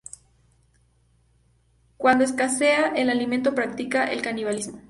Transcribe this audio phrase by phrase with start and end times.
[1.97, 4.79] Cuando escasea el alimento, practica el canibalismo.